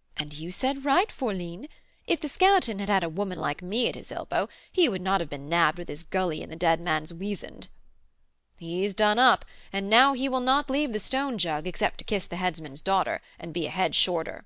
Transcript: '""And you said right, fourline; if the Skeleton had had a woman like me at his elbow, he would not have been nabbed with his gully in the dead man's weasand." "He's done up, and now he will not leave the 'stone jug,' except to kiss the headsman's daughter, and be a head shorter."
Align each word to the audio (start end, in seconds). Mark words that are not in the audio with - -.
'""And 0.18 0.34
you 0.34 0.52
said 0.52 0.84
right, 0.84 1.10
fourline; 1.10 1.66
if 2.06 2.20
the 2.20 2.28
Skeleton 2.28 2.80
had 2.80 2.90
had 2.90 3.02
a 3.02 3.08
woman 3.08 3.38
like 3.38 3.62
me 3.62 3.88
at 3.88 3.94
his 3.94 4.12
elbow, 4.12 4.46
he 4.70 4.90
would 4.90 5.00
not 5.00 5.22
have 5.22 5.30
been 5.30 5.48
nabbed 5.48 5.78
with 5.78 5.88
his 5.88 6.02
gully 6.02 6.42
in 6.42 6.50
the 6.50 6.54
dead 6.54 6.82
man's 6.82 7.14
weasand." 7.14 7.68
"He's 8.58 8.92
done 8.92 9.18
up, 9.18 9.46
and 9.72 9.88
now 9.88 10.12
he 10.12 10.28
will 10.28 10.40
not 10.42 10.68
leave 10.68 10.92
the 10.92 11.00
'stone 11.00 11.38
jug,' 11.38 11.66
except 11.66 11.96
to 11.96 12.04
kiss 12.04 12.26
the 12.26 12.36
headsman's 12.36 12.82
daughter, 12.82 13.22
and 13.38 13.54
be 13.54 13.66
a 13.66 13.70
head 13.70 13.94
shorter." 13.94 14.44